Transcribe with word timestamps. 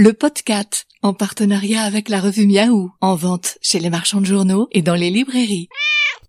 le 0.00 0.14
podcast, 0.14 0.86
en 1.02 1.12
partenariat 1.12 1.82
avec 1.82 2.08
la 2.08 2.22
revue 2.22 2.46
Miaou, 2.46 2.90
en 3.02 3.16
vente 3.16 3.58
chez 3.60 3.78
les 3.80 3.90
marchands 3.90 4.22
de 4.22 4.26
journaux 4.26 4.66
et 4.72 4.80
dans 4.80 4.94
les 4.94 5.10
librairies. 5.10 5.68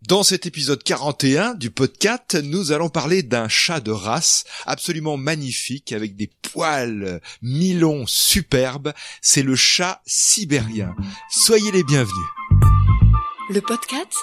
Dans 0.09 0.23
cet 0.23 0.45
épisode 0.45 0.83
41 0.83 1.53
du 1.53 1.71
podcast, 1.71 2.37
nous 2.43 2.73
allons 2.73 2.89
parler 2.89 3.23
d'un 3.23 3.47
chat 3.47 3.79
de 3.79 3.91
race 3.91 4.43
absolument 4.65 5.15
magnifique 5.15 5.93
avec 5.93 6.17
des 6.17 6.29
poils 6.41 7.21
mi-longs 7.41 8.03
superbes. 8.07 8.91
C'est 9.21 9.41
le 9.41 9.55
chat 9.55 10.01
sibérien. 10.05 10.93
Soyez 11.29 11.71
les 11.71 11.85
bienvenus. 11.85 12.27
Le 13.51 13.61
podcast, 13.61 14.13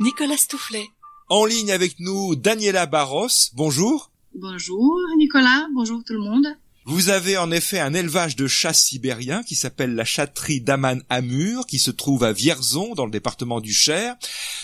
Nicolas 0.00 0.36
Stoufflet. 0.36 0.88
En 1.28 1.44
ligne 1.44 1.70
avec 1.70 2.00
nous, 2.00 2.34
Daniela 2.34 2.86
Barros. 2.86 3.28
Bonjour. 3.54 4.10
Bonjour 4.34 4.98
Nicolas, 5.16 5.68
bonjour 5.72 6.02
tout 6.04 6.14
le 6.14 6.22
monde. 6.22 6.56
Vous 6.88 7.08
avez 7.08 7.36
en 7.36 7.50
effet 7.50 7.80
un 7.80 7.94
élevage 7.94 8.36
de 8.36 8.46
chats 8.46 8.72
sibériens 8.72 9.42
qui 9.42 9.56
s'appelle 9.56 9.96
la 9.96 10.04
chatterie 10.04 10.60
d'Aman 10.60 11.02
Amur, 11.08 11.66
qui 11.66 11.80
se 11.80 11.90
trouve 11.90 12.22
à 12.22 12.32
Vierzon, 12.32 12.94
dans 12.94 13.06
le 13.06 13.10
département 13.10 13.60
du 13.60 13.72
Cher. 13.72 14.14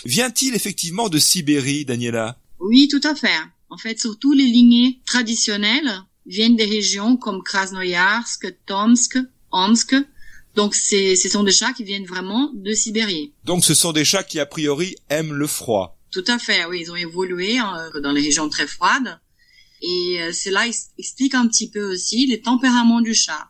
Vient-il 0.05 0.55
effectivement 0.55 1.09
de 1.09 1.19
Sibérie, 1.19 1.83
Daniela? 1.83 2.39
Oui, 2.61 2.87
tout 2.89 3.05
à 3.05 3.13
fait. 3.13 3.27
En 3.69 3.77
fait, 3.77 3.99
surtout 3.99 4.31
les 4.31 4.45
lignées 4.45 5.01
traditionnelles 5.05 5.91
viennent 6.25 6.55
des 6.55 6.63
régions 6.63 7.17
comme 7.17 7.43
Krasnoyarsk, 7.43 8.55
Tomsk, 8.67 9.17
Omsk. 9.51 9.93
Donc, 10.55 10.75
ce 10.75 11.29
sont 11.29 11.43
des 11.43 11.51
chats 11.51 11.73
qui 11.73 11.83
viennent 11.83 12.05
vraiment 12.05 12.51
de 12.53 12.71
Sibérie. 12.71 13.33
Donc, 13.43 13.65
ce 13.65 13.73
sont 13.73 13.91
des 13.91 14.05
chats 14.05 14.23
qui, 14.23 14.39
a 14.39 14.45
priori, 14.45 14.95
aiment 15.09 15.33
le 15.33 15.47
froid. 15.47 15.99
Tout 16.09 16.23
à 16.27 16.39
fait, 16.39 16.63
oui. 16.69 16.83
Ils 16.83 16.91
ont 16.91 16.95
évolué 16.95 17.57
hein, 17.57 17.89
dans 18.01 18.13
les 18.13 18.21
régions 18.21 18.47
très 18.47 18.67
froides. 18.67 19.19
Et 19.83 20.21
euh, 20.21 20.31
cela 20.31 20.65
explique 20.97 21.35
un 21.35 21.45
petit 21.45 21.69
peu 21.69 21.91
aussi 21.91 22.25
les 22.25 22.39
tempéraments 22.39 23.01
du 23.01 23.13
chat. 23.13 23.49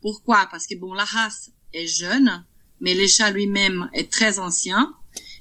Pourquoi? 0.00 0.46
Parce 0.48 0.68
que 0.68 0.76
bon, 0.76 0.94
la 0.94 1.04
race 1.04 1.50
est 1.74 1.88
jeune, 1.88 2.44
mais 2.80 2.94
le 2.94 3.08
chat 3.08 3.32
lui-même 3.32 3.90
est 3.92 4.10
très 4.10 4.38
ancien. 4.38 4.94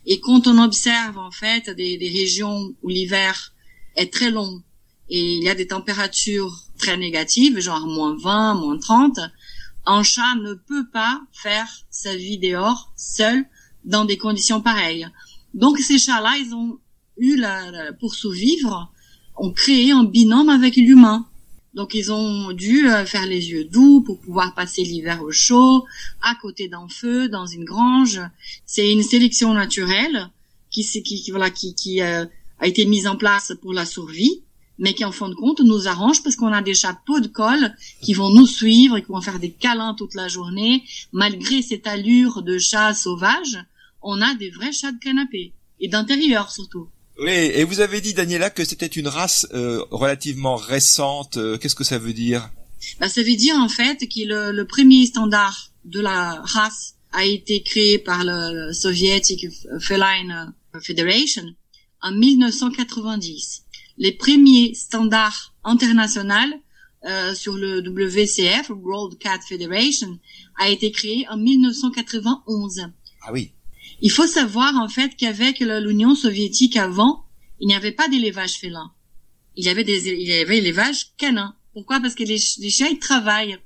Et 0.08 0.20
quand 0.20 0.48
on 0.48 0.58
observe 0.58 1.20
en 1.20 1.30
fait 1.30 1.70
des, 1.70 2.11
régions 2.11 2.73
où 2.81 2.89
l'hiver 2.89 3.53
est 3.95 4.11
très 4.11 4.31
long 4.31 4.64
et 5.09 5.38
il 5.38 5.44
y 5.44 5.50
a 5.50 5.56
des 5.56 5.67
températures 5.67 6.58
très 6.80 6.98
négatives, 6.98 7.59
genre 7.59 7.86
moins 7.86 8.17
20, 8.17 8.55
moins 8.55 8.80
30, 8.80 9.20
un 9.86 10.02
chat 10.02 10.36
ne 10.42 10.55
peut 10.55 10.89
pas 10.92 11.22
faire 11.33 11.67
sa 11.92 12.16
vie 12.16 12.39
dehors 12.39 12.92
seul 12.95 13.45
dans 13.83 14.05
des 14.05 14.17
conditions 14.17 14.61
pareilles. 14.61 15.08
Donc 15.53 15.78
ces 15.78 16.00
chats-là, 16.00 16.38
ils 16.38 16.55
ont 16.55 16.80
eu 17.17 17.36
la, 17.36 17.94
pour 18.00 18.16
survivre, 18.16 18.92
ont 19.37 19.51
créé 19.51 19.91
un 19.91 20.03
binôme 20.03 20.49
avec 20.49 20.75
l'humain. 20.75 21.27
Donc 21.73 21.93
ils 21.93 22.11
ont 22.11 22.51
dû 22.51 22.89
euh, 22.89 23.05
faire 23.05 23.25
les 23.25 23.51
yeux 23.51 23.63
doux 23.63 24.01
pour 24.01 24.19
pouvoir 24.19 24.53
passer 24.53 24.83
l'hiver 24.83 25.23
au 25.23 25.31
chaud, 25.31 25.85
à 26.21 26.35
côté 26.35 26.67
d'un 26.67 26.87
feu, 26.89 27.29
dans 27.29 27.45
une 27.45 27.63
grange. 27.63 28.19
C'est 28.65 28.91
une 28.91 29.03
sélection 29.03 29.53
naturelle 29.53 30.29
qui, 30.69 30.83
qui, 31.03 31.31
voilà, 31.31 31.49
qui, 31.49 31.73
qui 31.73 32.02
euh, 32.02 32.25
a 32.59 32.67
été 32.67 32.85
mise 32.85 33.07
en 33.07 33.15
place 33.15 33.53
pour 33.61 33.73
la 33.73 33.85
survie, 33.85 34.41
mais 34.79 34.93
qui 34.93 35.05
en 35.05 35.13
fin 35.13 35.29
de 35.29 35.33
compte 35.33 35.61
nous 35.61 35.87
arrange 35.87 36.23
parce 36.23 36.35
qu'on 36.35 36.52
a 36.52 36.61
des 36.61 36.73
chapeaux 36.73 37.21
de 37.21 37.27
colle 37.27 37.73
qui 38.02 38.13
vont 38.13 38.31
nous 38.31 38.47
suivre 38.47 38.97
et 38.97 39.02
qui 39.02 39.09
vont 39.09 39.21
faire 39.21 39.39
des 39.39 39.52
câlins 39.52 39.93
toute 39.93 40.15
la 40.15 40.27
journée. 40.27 40.83
Malgré 41.13 41.61
cette 41.61 41.87
allure 41.87 42.41
de 42.43 42.57
chat 42.57 42.93
sauvage, 42.93 43.63
on 44.02 44.21
a 44.21 44.33
des 44.35 44.49
vrais 44.49 44.73
chats 44.73 44.91
de 44.91 44.99
canapé 44.99 45.53
et 45.79 45.87
d'intérieur 45.87 46.52
surtout. 46.52 46.89
Oui, 47.23 47.30
et 47.30 47.64
vous 47.66 47.81
avez 47.81 48.02
dit, 48.02 48.16
Daniela, 48.16 48.50
que 48.50 48.66
c'était 48.66 48.88
une 48.88 49.08
race 49.08 49.45
euh, 49.53 49.86
relativement 49.91 50.55
récente. 50.55 51.38
Euh, 51.38 51.59
qu'est-ce 51.59 51.75
que 51.75 51.83
ça 51.83 52.00
veut 52.00 52.14
dire? 52.14 52.50
Bah, 53.00 53.09
Ça 53.09 53.22
veut 53.22 53.36
dire 53.36 53.55
en 53.58 53.69
fait 53.69 53.97
que 54.00 54.27
le, 54.27 54.52
le, 54.52 54.66
premier 54.66 55.05
standard 55.05 55.69
de 55.86 55.99
la 55.99 56.42
race 56.42 56.95
a 57.11 57.23
été 57.23 57.61
créé 57.61 57.99
par 57.99 58.23
le, 58.23 58.67
le 58.67 58.73
Soviétique 58.73 59.45
Feline 59.80 60.52
Federation 60.81 61.44
en 62.02 62.11
1990. 62.11 63.65
Les 63.99 64.14
premiers 64.14 64.73
standards 64.73 65.53
internationaux 65.64 66.58
euh, 67.05 67.36
sur 67.36 67.55
le 67.55 67.82
WCF, 67.82 68.71
World 68.71 69.20
Cat 69.20 69.42
Federation, 69.48 70.17
a 70.58 70.70
été 70.70 70.92
créé 70.92 71.27
en 71.30 71.38
1991. 71.38 72.89
Ah 73.21 73.32
oui. 73.32 73.52
Il 74.02 74.12
faut 74.12 74.28
savoir 74.28 74.76
en 74.76 74.89
fait 74.89 75.16
qu'avec 75.16 75.60
l'Union 75.60 76.16
soviétique 76.16 76.76
avant, 76.76 77.23
il 77.60 77.67
n'y 77.67 77.76
avait 77.76 77.92
pas 77.92 78.08
d'élevage 78.08 78.54
félin. 78.54 78.92
Il 79.56 79.66
y 79.66 79.70
avait 79.70 79.84
des, 79.84 80.10
il 80.10 80.28
y 80.28 80.34
avait 80.34 80.56
l'élevage 80.56 81.16
canin. 81.17 81.56
Pourquoi? 81.73 82.00
Parce 82.00 82.16
que 82.16 82.23
les, 82.23 82.39
les 82.60 82.70
chiens 82.70 82.88
ils 82.89 83.00
travaillent. 83.00 83.58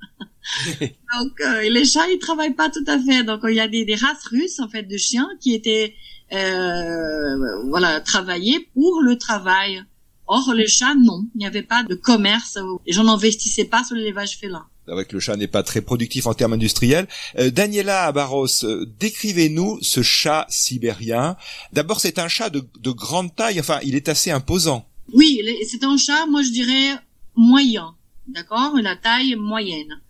Donc 0.79 1.41
euh, 1.41 1.69
les 1.69 1.85
chats 1.85 2.09
ils 2.12 2.19
travaillent 2.19 2.53
pas 2.53 2.69
tout 2.69 2.84
à 2.88 3.00
fait. 3.00 3.23
Donc 3.23 3.41
il 3.47 3.56
y 3.56 3.59
a 3.59 3.68
des, 3.68 3.85
des 3.85 3.96
races 3.96 4.25
russes 4.25 4.59
en 4.59 4.68
fait 4.68 4.84
de 4.84 4.97
chiens 4.97 5.29
qui 5.40 5.53
étaient 5.53 5.96
euh, 6.34 7.63
voilà 7.69 8.02
travaillés 8.02 8.59
pour 8.73 9.02
le 9.02 9.17
travail. 9.17 9.84
Or 10.28 10.53
les 10.53 10.67
chats 10.67 10.96
non, 10.96 11.25
il 11.35 11.40
n'y 11.40 11.46
avait 11.46 11.63
pas 11.63 11.84
de 11.84 11.96
commerce. 11.96 12.57
Les 12.85 12.94
gens 12.94 13.03
n'investissaient 13.06 13.66
pas 13.66 13.84
sur 13.84 13.96
l'élevage 13.96 14.38
félin 14.38 14.67
avec 14.88 15.12
le 15.12 15.19
chat 15.19 15.35
n'est 15.35 15.47
pas 15.47 15.63
très 15.63 15.81
productif 15.81 16.28
en 16.28 16.34
termes 16.34 16.53
industriels. 16.53 17.07
Euh, 17.38 17.50
Daniela 17.50 18.12
Barros, 18.12 18.47
euh, 18.63 18.85
décrivez-nous 19.00 19.79
ce 19.81 20.01
chat 20.01 20.46
sibérien. 20.50 21.38
D'abord, 21.73 22.00
c'est 22.00 22.19
un 22.19 22.28
chat 22.28 22.50
de, 22.50 22.63
de, 22.79 22.91
grande 22.91 23.35
taille, 23.35 23.59
enfin, 23.59 23.79
il 23.84 23.96
est 23.96 24.09
assez 24.09 24.31
imposant. 24.31 24.88
Oui, 25.13 25.41
c'est 25.68 25.84
un 25.84 25.97
chat, 25.97 26.25
moi 26.28 26.41
je 26.41 26.50
dirais 26.50 27.00
moyen, 27.35 27.96
d'accord, 28.28 28.73
la 28.81 28.96
taille 28.96 29.35
moyenne. 29.35 30.01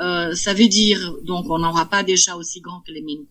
Euh, 0.00 0.34
ça 0.34 0.54
veut 0.54 0.68
dire, 0.68 1.14
donc, 1.24 1.46
on 1.50 1.58
n'aura 1.58 1.86
pas 1.86 2.02
des 2.02 2.16
chats 2.16 2.36
aussi 2.36 2.60
grands 2.60 2.80
que 2.80 2.92
les 2.92 3.02
Maine 3.02 3.24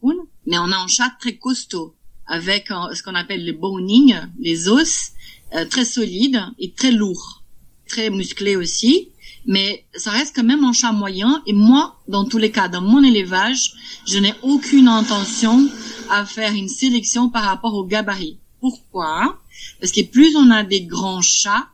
mais 0.45 0.57
on 0.57 0.71
a 0.71 0.77
un 0.77 0.87
chat 0.87 1.11
très 1.19 1.35
costaud, 1.35 1.95
avec 2.27 2.67
ce 2.67 3.03
qu'on 3.03 3.15
appelle 3.15 3.45
le 3.45 3.53
boning, 3.53 4.15
les 4.39 4.69
os, 4.69 5.11
euh, 5.53 5.65
très 5.65 5.85
solides 5.85 6.41
et 6.59 6.71
très 6.71 6.91
lourds, 6.91 7.43
très 7.87 8.09
musclés 8.09 8.55
aussi 8.55 9.10
mais 9.45 9.85
ça 9.95 10.11
reste 10.11 10.35
quand 10.35 10.43
même 10.43 10.63
un 10.63 10.73
chat 10.73 10.91
moyen. 10.91 11.41
Et 11.47 11.53
moi, 11.53 11.95
dans 12.07 12.25
tous 12.25 12.37
les 12.37 12.51
cas, 12.51 12.67
dans 12.67 12.81
mon 12.81 13.03
élevage, 13.03 13.73
je 14.07 14.19
n'ai 14.19 14.33
aucune 14.41 14.87
intention 14.87 15.69
à 16.09 16.25
faire 16.25 16.53
une 16.53 16.69
sélection 16.69 17.29
par 17.29 17.43
rapport 17.43 17.73
au 17.73 17.85
gabarit. 17.85 18.37
Pourquoi? 18.59 19.39
Parce 19.79 19.91
que 19.91 20.01
plus 20.01 20.35
on 20.35 20.51
a 20.51 20.63
des 20.63 20.81
grands 20.81 21.21
chats, 21.21 21.67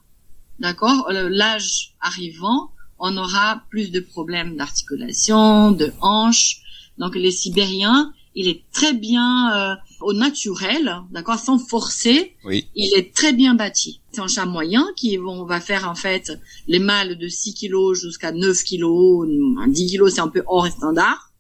d'accord, 0.59 1.07
l'âge 1.11 1.93
arrivant, 1.99 2.71
on 2.99 3.15
aura 3.17 3.61
plus 3.69 3.91
de 3.91 3.99
problèmes 3.99 4.55
d'articulation, 4.55 5.71
de 5.71 5.91
hanches. 6.01 6.61
Donc 6.97 7.15
les 7.15 7.31
Sibériens, 7.31 8.13
il 8.35 8.47
est 8.47 8.63
très 8.71 8.93
bien 8.93 9.51
euh, 9.53 9.75
au 10.01 10.13
naturel, 10.13 10.95
d'accord, 11.11 11.39
sans 11.39 11.57
forcer. 11.57 12.35
Oui. 12.45 12.67
Il 12.75 12.93
est 12.95 13.13
très 13.13 13.33
bien 13.33 13.55
bâti. 13.55 14.01
C'est 14.11 14.21
un 14.21 14.27
chat 14.27 14.45
moyen 14.45 14.85
qui 14.95 15.17
on 15.19 15.45
va 15.45 15.59
faire 15.59 15.89
en 15.89 15.95
fait 15.95 16.31
les 16.67 16.79
mâles 16.79 17.17
de 17.17 17.27
6 17.27 17.53
kilos 17.53 18.01
jusqu'à 18.01 18.31
9 18.31 18.63
kilos. 18.63 19.27
10 19.67 19.87
kilos 19.87 20.13
c'est 20.13 20.21
un 20.21 20.27
peu 20.27 20.43
hors 20.47 20.67
standard, 20.67 21.31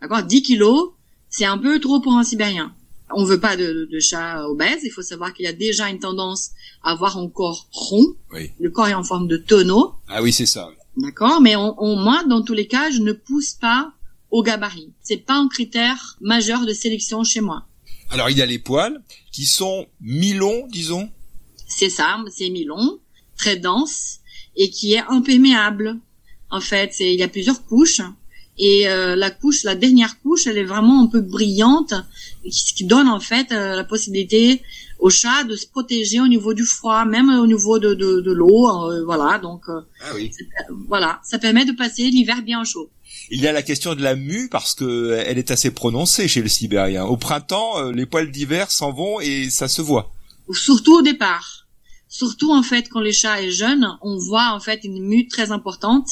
d'accord. 0.00 0.22
10 0.22 0.42
kilos 0.42 0.90
c'est 1.28 1.44
un 1.44 1.58
peu 1.58 1.78
trop 1.80 2.00
pour 2.00 2.12
un 2.14 2.24
Sibérien. 2.24 2.74
On 3.12 3.24
veut 3.24 3.40
pas 3.40 3.56
de, 3.56 3.88
de 3.90 4.00
chat 4.00 4.46
obèse. 4.48 4.80
Il 4.84 4.90
faut 4.90 5.02
savoir 5.02 5.32
qu'il 5.32 5.44
y 5.44 5.48
a 5.48 5.52
déjà 5.52 5.88
une 5.88 5.98
tendance 5.98 6.50
à 6.82 6.92
avoir 6.92 7.18
un 7.18 7.28
corps 7.28 7.68
rond. 7.72 8.14
Oui. 8.32 8.50
Le 8.60 8.70
corps 8.70 8.88
est 8.88 8.94
en 8.94 9.02
forme 9.02 9.26
de 9.26 9.36
tonneau. 9.36 9.94
Ah 10.08 10.22
oui, 10.22 10.32
c'est 10.32 10.46
ça. 10.46 10.70
D'accord, 10.96 11.40
mais 11.40 11.56
on, 11.56 11.74
on, 11.82 11.96
moi, 11.96 12.22
dans 12.28 12.42
tous 12.42 12.52
les 12.52 12.66
cas, 12.66 12.90
je 12.90 13.00
ne 13.00 13.12
pousse 13.12 13.52
pas 13.52 13.92
au 14.30 14.42
gabarit. 14.42 14.92
C'est 15.02 15.16
pas 15.16 15.34
un 15.34 15.48
critère 15.48 16.16
majeur 16.20 16.66
de 16.66 16.72
sélection 16.72 17.24
chez 17.24 17.40
moi. 17.40 17.66
Alors 18.10 18.28
il 18.28 18.36
y 18.36 18.42
a 18.42 18.46
les 18.46 18.58
poils 18.58 19.00
qui 19.30 19.46
sont 19.46 19.86
mi-longs, 20.00 20.66
disons. 20.68 21.10
C'est 21.68 21.90
ça, 21.90 22.18
c'est 22.30 22.50
mi-long, 22.50 22.98
très 23.36 23.56
dense 23.56 24.18
et 24.56 24.70
qui 24.70 24.94
est 24.94 25.02
imperméable. 25.08 25.96
En 26.50 26.60
fait, 26.60 26.96
il 26.98 27.14
y 27.14 27.22
a 27.22 27.28
plusieurs 27.28 27.64
couches 27.64 28.02
et 28.58 28.88
euh, 28.88 29.16
la 29.16 29.30
couche, 29.30 29.62
la 29.62 29.74
dernière 29.74 30.20
couche, 30.20 30.46
elle 30.46 30.58
est 30.58 30.64
vraiment 30.64 31.02
un 31.02 31.06
peu 31.06 31.20
brillante, 31.22 31.94
ce 32.50 32.74
qui 32.74 32.84
donne 32.84 33.08
en 33.08 33.20
fait 33.20 33.52
euh, 33.52 33.74
la 33.74 33.84
possibilité 33.84 34.62
au 35.00 35.10
chat 35.10 35.44
de 35.44 35.56
se 35.56 35.66
protéger 35.66 36.20
au 36.20 36.28
niveau 36.28 36.54
du 36.54 36.64
froid, 36.64 37.04
même 37.04 37.28
au 37.28 37.46
niveau 37.46 37.78
de, 37.78 37.94
de, 37.94 38.20
de 38.20 38.32
l'eau, 38.32 38.68
euh, 38.68 39.04
voilà. 39.04 39.38
Donc, 39.38 39.62
ah 39.68 39.82
oui. 40.14 40.30
voilà, 40.88 41.20
ça 41.24 41.38
permet 41.38 41.64
de 41.64 41.72
passer 41.72 42.02
l'hiver 42.02 42.42
bien 42.42 42.64
chaud. 42.64 42.90
Il 43.30 43.40
y 43.40 43.46
a 43.46 43.52
la 43.52 43.62
question 43.62 43.94
de 43.94 44.02
la 44.02 44.16
mue 44.16 44.48
parce 44.50 44.74
que 44.74 45.22
elle 45.26 45.38
est 45.38 45.50
assez 45.50 45.70
prononcée 45.70 46.28
chez 46.28 46.42
le 46.42 46.48
Sibérien. 46.48 47.04
Au 47.04 47.16
printemps, 47.16 47.90
les 47.90 48.06
poils 48.06 48.30
d'hiver 48.30 48.70
s'en 48.70 48.92
vont 48.92 49.20
et 49.20 49.50
ça 49.50 49.68
se 49.68 49.82
voit. 49.82 50.12
Surtout 50.52 50.98
au 50.98 51.02
départ. 51.02 51.66
Surtout 52.08 52.52
en 52.52 52.62
fait 52.62 52.88
quand 52.88 53.00
les 53.00 53.12
chats 53.12 53.40
est 53.42 53.52
jeune, 53.52 53.86
on 54.02 54.18
voit 54.18 54.52
en 54.52 54.60
fait 54.60 54.80
une 54.84 55.00
mue 55.00 55.28
très 55.28 55.52
importante 55.52 56.08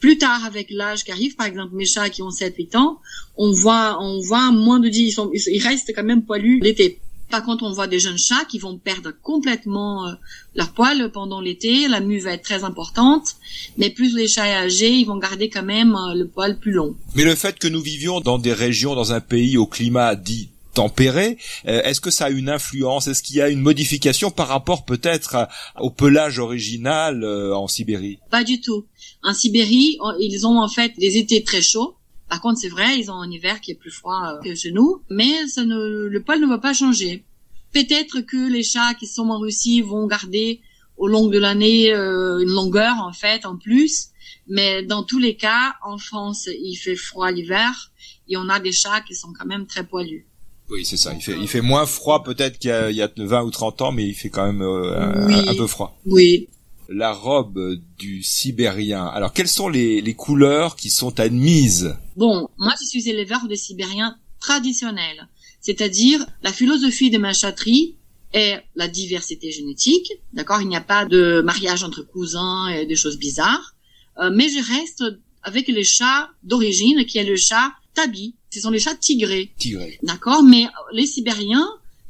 plus 0.00 0.18
tard, 0.18 0.44
avec 0.44 0.68
l'âge 0.70 1.04
qui 1.04 1.10
arrive, 1.10 1.34
par 1.34 1.46
exemple 1.46 1.74
mes 1.74 1.84
chats 1.84 2.08
qui 2.08 2.22
ont 2.22 2.30
7-8 2.30 2.76
ans, 2.76 3.00
on 3.36 3.52
voit, 3.52 3.98
on 4.00 4.20
voit 4.20 4.52
moins 4.52 4.78
de 4.78 4.88
10, 4.88 5.00
ils, 5.00 5.12
sont, 5.12 5.30
ils 5.32 5.62
restent 5.62 5.92
quand 5.94 6.04
même 6.04 6.24
poilus 6.24 6.60
l'été. 6.60 7.00
Par 7.30 7.44
contre, 7.44 7.64
on 7.64 7.72
voit 7.72 7.86
des 7.86 8.00
jeunes 8.00 8.18
chats 8.18 8.44
qui 8.48 8.58
vont 8.58 8.78
perdre 8.78 9.12
complètement 9.22 10.06
euh, 10.06 10.12
leur 10.54 10.72
poil 10.72 11.10
pendant 11.12 11.40
l'été. 11.40 11.86
La 11.88 12.00
mue 12.00 12.20
va 12.20 12.32
être 12.32 12.42
très 12.42 12.64
importante, 12.64 13.36
mais 13.76 13.90
plus 13.90 14.14
les 14.14 14.28
chats 14.28 14.44
âgés, 14.44 14.92
ils 14.92 15.04
vont 15.04 15.18
garder 15.18 15.50
quand 15.50 15.62
même 15.62 15.94
euh, 15.94 16.14
le 16.14 16.26
poil 16.26 16.58
plus 16.58 16.72
long. 16.72 16.96
Mais 17.14 17.24
le 17.24 17.34
fait 17.34 17.58
que 17.58 17.68
nous 17.68 17.80
vivions 17.80 18.20
dans 18.20 18.38
des 18.38 18.52
régions, 18.52 18.94
dans 18.94 19.12
un 19.12 19.20
pays 19.20 19.58
au 19.58 19.66
climat 19.66 20.14
dit 20.14 20.48
tempéré, 20.72 21.36
euh, 21.66 21.82
est-ce 21.82 22.00
que 22.00 22.10
ça 22.10 22.26
a 22.26 22.30
une 22.30 22.48
influence? 22.48 23.08
Est-ce 23.08 23.22
qu'il 23.22 23.36
y 23.36 23.42
a 23.42 23.50
une 23.50 23.60
modification 23.60 24.30
par 24.30 24.48
rapport 24.48 24.86
peut-être 24.86 25.48
au 25.78 25.90
pelage 25.90 26.38
original 26.38 27.24
en 27.24 27.68
Sibérie? 27.68 28.20
Pas 28.30 28.44
du 28.44 28.60
tout. 28.60 28.86
En 29.22 29.34
Sibérie, 29.34 29.98
ils 30.20 30.46
ont 30.46 30.60
en 30.60 30.68
fait 30.68 30.92
des 30.98 31.18
étés 31.18 31.42
très 31.42 31.60
chauds 31.60 31.97
par 32.28 32.40
contre, 32.40 32.60
c'est 32.60 32.68
vrai, 32.68 32.98
ils 32.98 33.10
ont 33.10 33.16
un 33.16 33.30
hiver 33.30 33.60
qui 33.60 33.70
est 33.70 33.74
plus 33.74 33.90
froid 33.90 34.22
euh, 34.24 34.42
que 34.42 34.54
chez 34.54 34.70
nous, 34.70 35.02
mais 35.10 35.46
ça 35.48 35.64
ne, 35.64 36.08
le 36.08 36.22
poil 36.22 36.40
ne 36.40 36.46
va 36.46 36.58
pas 36.58 36.74
changer. 36.74 37.24
Peut-être 37.72 38.20
que 38.20 38.50
les 38.50 38.62
chats 38.62 38.94
qui 38.94 39.06
sont 39.06 39.28
en 39.30 39.38
Russie 39.38 39.82
vont 39.82 40.06
garder 40.06 40.60
au 40.96 41.06
long 41.06 41.28
de 41.28 41.38
l'année 41.38 41.92
euh, 41.92 42.40
une 42.40 42.50
longueur 42.50 42.96
en 42.98 43.12
fait 43.12 43.46
en 43.46 43.56
plus, 43.56 44.08
mais 44.46 44.82
dans 44.82 45.04
tous 45.04 45.18
les 45.18 45.36
cas, 45.36 45.74
en 45.82 45.98
France, 45.98 46.48
il 46.48 46.76
fait 46.76 46.96
froid 46.96 47.30
l'hiver 47.30 47.92
et 48.28 48.36
on 48.36 48.48
a 48.48 48.60
des 48.60 48.72
chats 48.72 49.00
qui 49.00 49.14
sont 49.14 49.32
quand 49.38 49.46
même 49.46 49.66
très 49.66 49.84
poilus. 49.84 50.26
Oui, 50.70 50.84
c'est 50.84 50.98
ça. 50.98 51.14
Il 51.14 51.22
fait, 51.22 51.36
il 51.40 51.48
fait 51.48 51.62
moins 51.62 51.86
froid 51.86 52.22
peut-être 52.22 52.58
qu'il 52.58 52.70
y, 52.70 53.02
a 53.02 53.10
20 53.16 53.42
ou 53.42 53.50
30 53.50 53.82
ans, 53.82 53.92
mais 53.92 54.06
il 54.06 54.14
fait 54.14 54.28
quand 54.28 54.44
même 54.44 54.60
euh, 54.60 54.98
un, 54.98 55.48
un, 55.48 55.54
peu 55.54 55.66
froid. 55.66 55.98
Oui, 56.04 56.48
la 56.88 57.12
robe 57.12 57.78
du 57.98 58.22
Sibérien. 58.22 59.04
Alors, 59.06 59.32
quelles 59.32 59.48
sont 59.48 59.68
les, 59.68 60.00
les 60.00 60.14
couleurs 60.14 60.74
qui 60.74 60.90
sont 60.90 61.20
admises? 61.20 61.96
Bon, 62.16 62.48
moi, 62.56 62.72
je 62.80 62.86
suis 62.86 63.08
éleveur 63.08 63.46
des 63.46 63.56
Sibériens 63.56 64.16
traditionnels. 64.40 65.28
C'est-à-dire, 65.60 66.24
la 66.42 66.52
philosophie 66.52 67.10
de 67.10 67.18
ma 67.18 67.32
chatterie 67.32 67.96
est 68.32 68.62
la 68.74 68.88
diversité 68.88 69.50
génétique. 69.50 70.12
D'accord? 70.32 70.62
Il 70.62 70.68
n'y 70.68 70.76
a 70.76 70.80
pas 70.80 71.04
de 71.04 71.42
mariage 71.44 71.84
entre 71.84 72.02
cousins 72.02 72.68
et 72.68 72.86
des 72.86 72.96
choses 72.96 73.18
bizarres. 73.18 73.74
Euh, 74.18 74.30
mais 74.34 74.48
je 74.48 74.58
reste 74.58 75.04
avec 75.42 75.68
les 75.68 75.84
chats 75.84 76.30
d'origine, 76.42 77.04
qui 77.04 77.18
est 77.18 77.24
le 77.24 77.36
chat 77.36 77.72
tabi. 77.94 78.34
Ce 78.50 78.60
sont 78.60 78.70
les 78.70 78.78
chats 78.78 78.94
tigrés. 78.94 79.52
Tigrés. 79.58 79.98
D'accord? 80.02 80.42
Mais 80.42 80.66
les 80.92 81.06
Sibériens, 81.06 81.68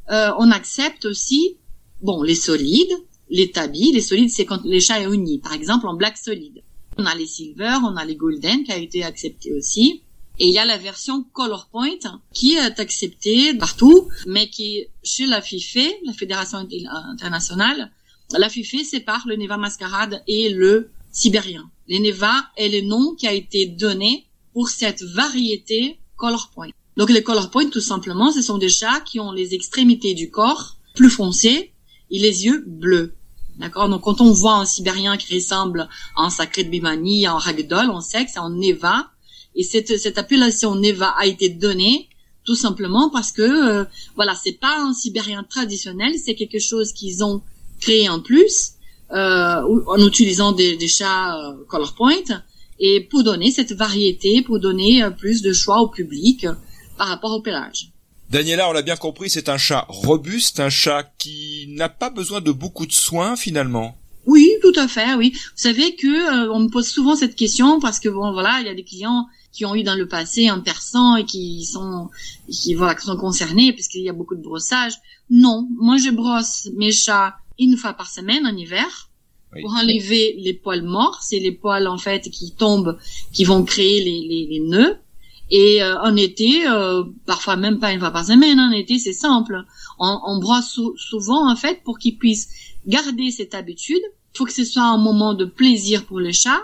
euh, 0.09 0.31
on 0.39 0.51
accepte 0.51 1.05
aussi, 1.05 1.57
bon, 2.01 2.23
les 2.23 2.35
solides, 2.35 2.93
les 3.29 3.51
tabis, 3.51 3.91
les 3.91 4.01
solides, 4.01 4.29
c'est 4.29 4.45
quand 4.45 4.63
les 4.63 4.79
chats 4.79 5.01
est 5.01 5.05
uni. 5.05 5.39
Par 5.39 5.53
exemple, 5.53 5.87
en 5.87 5.93
black 5.93 6.17
solide. 6.17 6.61
On 6.97 7.05
a 7.05 7.15
les 7.15 7.27
silver, 7.27 7.77
on 7.83 7.95
a 7.95 8.05
les 8.05 8.15
golden 8.15 8.63
qui 8.63 8.71
a 8.71 8.77
été 8.77 9.03
accepté 9.03 9.53
aussi. 9.53 10.01
Et 10.39 10.47
il 10.47 10.53
y 10.53 10.57
a 10.57 10.65
la 10.65 10.77
version 10.77 11.23
Color 11.33 11.67
Point 11.71 11.99
qui 12.33 12.53
est 12.53 12.79
acceptée 12.79 13.53
partout, 13.53 14.07
mais 14.25 14.49
qui 14.49 14.85
chez 15.03 15.25
la 15.25 15.41
FIFE, 15.41 15.77
la 16.05 16.13
Fédération 16.13 16.65
internationale, 17.11 17.91
la 18.37 18.49
FIFE 18.49 18.85
sépare 18.85 19.23
le 19.27 19.35
Neva 19.35 19.57
mascarade 19.57 20.23
et 20.27 20.49
le 20.49 20.91
sibérien. 21.11 21.69
Le 21.89 21.97
Neva 21.99 22.33
est 22.55 22.69
le 22.69 22.87
nom 22.87 23.15
qui 23.15 23.27
a 23.27 23.33
été 23.33 23.65
donné 23.65 24.27
pour 24.53 24.69
cette 24.69 25.03
variété 25.03 25.99
Color 26.15 26.51
Point. 26.53 26.69
Donc 26.95 27.09
les 27.09 27.23
Color 27.23 27.49
Point, 27.49 27.69
tout 27.69 27.81
simplement, 27.81 28.31
ce 28.31 28.41
sont 28.41 28.57
des 28.57 28.69
chats 28.69 29.01
qui 29.01 29.19
ont 29.19 29.31
les 29.31 29.53
extrémités 29.53 30.13
du 30.13 30.29
corps 30.29 30.77
plus 30.95 31.09
foncées 31.09 31.73
et 32.11 32.19
les 32.19 32.45
yeux 32.45 32.63
bleus. 32.65 33.13
D'accord? 33.59 33.89
Donc 33.89 34.01
quand 34.01 34.21
on 34.21 34.31
voit 34.31 34.55
un 34.55 34.65
sibérien 34.65 35.17
qui 35.17 35.35
ressemble 35.35 35.89
à 36.15 36.23
un 36.23 36.29
sacré 36.29 36.63
de 36.63 36.69
Bimani, 36.69 37.25
à 37.25 37.33
un 37.33 37.37
ragdoll, 37.37 37.89
on 37.89 38.01
sait 38.01 38.25
que 38.25 38.31
c'est 38.31 38.39
un 38.39 38.49
Neva. 38.49 39.11
Et 39.55 39.63
cette, 39.63 39.97
cette 39.97 40.17
appellation 40.17 40.75
Neva 40.75 41.13
a 41.17 41.25
été 41.25 41.49
donnée 41.49 42.07
tout 42.45 42.55
simplement 42.55 43.09
parce 43.09 43.31
que 43.31 43.41
euh, 43.41 43.85
voilà, 44.15 44.33
c'est 44.33 44.53
pas 44.53 44.79
un 44.79 44.93
sibérien 44.93 45.43
traditionnel, 45.43 46.13
c'est 46.17 46.35
quelque 46.35 46.59
chose 46.59 46.93
qu'ils 46.93 47.23
ont 47.23 47.41
créé 47.79 48.09
en 48.09 48.21
plus 48.21 48.73
euh, 49.11 49.61
en 49.87 50.07
utilisant 50.07 50.51
des, 50.51 50.77
des 50.77 50.87
chats 50.87 51.35
euh, 51.35 51.65
color 51.67 51.95
point 51.95 52.13
et 52.79 53.01
pour 53.01 53.23
donner 53.23 53.51
cette 53.51 53.73
variété, 53.73 54.41
pour 54.41 54.59
donner 54.59 55.03
euh, 55.03 55.09
plus 55.09 55.41
de 55.41 55.51
choix 55.51 55.81
au 55.81 55.87
public 55.87 56.47
par 56.97 57.07
rapport 57.07 57.31
au 57.31 57.41
pelage. 57.41 57.91
Daniela, 58.29 58.69
on 58.69 58.73
l'a 58.73 58.83
bien 58.83 58.95
compris, 58.95 59.29
c'est 59.29 59.49
un 59.49 59.57
chat 59.57 59.85
robuste, 59.89 60.59
un 60.59 60.69
chat 60.69 61.03
qui 61.17 61.65
n'a 61.69 61.89
pas 61.89 62.11
besoin 62.11 62.41
de 62.41 62.51
beaucoup 62.51 62.85
de 62.85 62.91
soins 62.91 63.35
finalement. 63.35 63.97
Oui, 64.27 64.47
tout 64.61 64.73
à 64.75 64.87
fait, 64.87 65.15
oui. 65.15 65.31
Vous 65.33 65.51
savez 65.55 65.95
que 65.95 66.07
euh, 66.07 66.53
on 66.53 66.59
me 66.59 66.69
pose 66.69 66.87
souvent 66.87 67.15
cette 67.15 67.35
question 67.35 67.79
parce 67.79 67.99
que 67.99 68.07
bon 68.09 68.31
voilà, 68.31 68.59
il 68.59 68.67
y 68.67 68.69
a 68.69 68.75
des 68.75 68.83
clients 68.83 69.25
qui 69.51 69.65
ont 69.65 69.73
eu 69.73 69.81
dans 69.81 69.95
le 69.95 70.07
passé 70.07 70.47
un 70.47 70.59
persan 70.59 71.15
et 71.15 71.25
qui 71.25 71.65
sont 71.65 72.09
qui 72.47 72.75
voilà 72.75 72.93
qui 72.93 73.05
sont 73.05 73.17
concernés 73.17 73.73
puisqu'il 73.73 74.03
y 74.03 74.09
a 74.09 74.13
beaucoup 74.13 74.35
de 74.35 74.43
brossage. 74.43 74.93
Non, 75.31 75.67
moi 75.79 75.97
je 75.97 76.11
brosse 76.11 76.69
mes 76.75 76.91
chats 76.91 77.35
une 77.57 77.77
fois 77.77 77.93
par 77.93 78.11
semaine 78.11 78.45
en 78.45 78.55
hiver 78.55 79.09
pour 79.61 79.73
enlever 79.73 80.35
les 80.37 80.53
poils 80.53 80.83
morts, 80.83 81.19
c'est 81.23 81.39
les 81.39 81.51
poils 81.51 81.87
en 81.87 81.97
fait 81.97 82.29
qui 82.29 82.51
tombent, 82.51 82.99
qui 83.33 83.43
vont 83.45 83.63
créer 83.63 84.03
les, 84.03 84.27
les, 84.27 84.47
les 84.47 84.59
nœuds. 84.59 84.97
Et 85.51 85.81
euh, 85.81 85.99
en 86.01 86.15
été, 86.15 86.67
euh, 86.67 87.03
parfois 87.25 87.55
même 87.55 87.79
pas 87.79 87.91
une 87.91 87.99
fois 87.99 88.11
par 88.11 88.25
semaine, 88.25 88.59
en 88.59 88.71
été 88.71 88.99
c'est 88.99 89.13
simple. 89.13 89.63
On, 89.97 90.19
on 90.25 90.39
brosse 90.39 90.79
souvent 90.95 91.49
en 91.49 91.55
fait 91.55 91.81
pour 91.83 91.97
qu'ils 91.97 92.17
puissent 92.17 92.49
garder 92.85 93.31
cette 93.31 93.55
habitude. 93.55 94.01
Il 94.33 94.37
faut 94.37 94.45
que 94.45 94.53
ce 94.53 94.63
soit 94.63 94.83
un 94.83 94.97
moment 94.97 95.33
de 95.33 95.45
plaisir 95.45 96.05
pour 96.05 96.19
le 96.19 96.31
chat 96.31 96.61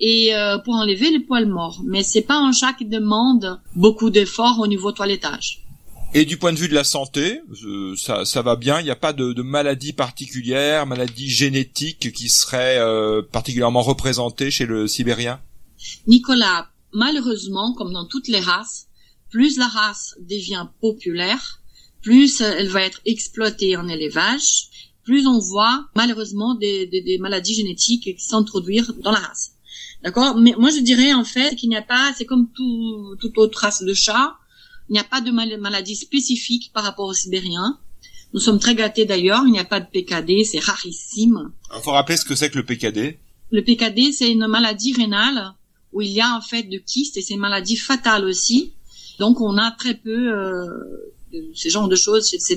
et 0.00 0.34
euh, 0.34 0.58
pour 0.58 0.74
enlever 0.74 1.10
les 1.10 1.20
poils 1.20 1.46
morts. 1.46 1.80
Mais 1.86 2.02
c'est 2.02 2.22
pas 2.22 2.36
un 2.36 2.52
chat 2.52 2.72
qui 2.72 2.84
demande 2.84 3.60
beaucoup 3.76 4.10
d'efforts 4.10 4.58
au 4.58 4.66
niveau 4.66 4.90
toilettage. 4.90 5.62
Et 6.12 6.24
du 6.24 6.36
point 6.36 6.52
de 6.52 6.58
vue 6.58 6.68
de 6.68 6.74
la 6.74 6.84
santé, 6.84 7.40
ça, 7.96 8.24
ça 8.24 8.42
va 8.42 8.56
bien. 8.56 8.80
Il 8.80 8.84
n'y 8.84 8.90
a 8.90 8.96
pas 8.96 9.12
de, 9.12 9.32
de 9.32 9.42
maladie 9.42 9.92
particulière, 9.92 10.86
maladie 10.86 11.28
génétique 11.28 12.12
qui 12.12 12.28
serait 12.28 12.78
particulièrement 13.32 13.82
représentée 13.82 14.50
chez 14.50 14.66
le 14.66 14.86
Sibérien? 14.86 15.40
Nicolas, 16.06 16.68
malheureusement, 16.96 17.74
comme 17.74 17.92
dans 17.92 18.06
toutes 18.06 18.28
les 18.28 18.40
races, 18.40 18.88
plus 19.28 19.58
la 19.58 19.68
race 19.68 20.16
devient 20.18 20.66
populaire, 20.80 21.60
plus 22.00 22.40
elle 22.40 22.68
va 22.68 22.82
être 22.82 23.02
exploitée 23.04 23.76
en 23.76 23.86
élevage, 23.86 24.68
plus 25.04 25.26
on 25.26 25.38
voit 25.38 25.86
malheureusement 25.94 26.54
des, 26.54 26.86
des, 26.86 27.18
maladies 27.18 27.54
génétiques 27.54 28.08
s'introduire 28.18 28.94
dans 29.04 29.10
la 29.12 29.18
race. 29.18 29.52
D'accord? 30.02 30.36
Mais 30.36 30.54
moi 30.58 30.70
je 30.70 30.80
dirais 30.80 31.12
en 31.12 31.24
fait 31.24 31.54
qu'il 31.54 31.68
n'y 31.68 31.76
a 31.76 31.82
pas, 31.82 32.14
c'est 32.16 32.24
comme 32.24 32.48
tout, 32.52 33.16
toute 33.20 33.36
autre 33.36 33.58
race 33.58 33.82
de 33.82 33.94
chat, 33.94 34.34
il 34.88 34.94
n'y 34.94 34.98
a 34.98 35.04
pas 35.04 35.20
de 35.20 35.30
maladie 35.30 35.96
spécifique 35.96 36.70
par 36.72 36.84
rapport 36.84 37.08
aux 37.08 37.14
Sibériens. 37.14 37.78
Nous 38.32 38.40
sommes 38.40 38.58
très 38.58 38.74
gâtés 38.74 39.04
d'ailleurs, 39.04 39.42
il 39.46 39.52
n'y 39.52 39.58
a 39.58 39.64
pas 39.64 39.80
de 39.80 39.86
PKD, 39.86 40.44
c'est 40.44 40.60
rarissime. 40.60 41.52
Il 41.74 41.82
faut 41.82 41.90
rappeler 41.90 42.16
ce 42.16 42.24
que 42.24 42.34
c'est 42.34 42.50
que 42.50 42.58
le 42.58 42.64
PKD. 42.64 43.18
Le 43.50 43.62
PKD, 43.62 44.12
c'est 44.12 44.30
une 44.30 44.46
maladie 44.46 44.94
rénale 44.94 45.54
où 45.96 46.02
il 46.02 46.10
y 46.10 46.20
a 46.20 46.36
en 46.36 46.42
fait 46.42 46.64
de 46.64 46.76
kystes 46.76 47.16
et 47.16 47.22
c'est 47.22 47.32
une 47.32 47.40
maladie 47.40 47.78
fatale 47.78 48.26
aussi. 48.26 48.74
Donc 49.18 49.40
on 49.40 49.56
a 49.56 49.70
très 49.70 49.94
peu 49.94 50.30
euh, 50.30 50.66
de 51.32 51.50
ce 51.54 51.70
genre 51.70 51.88
de 51.88 51.96
choses 51.96 52.28
chez 52.28 52.38
ces 52.38 52.54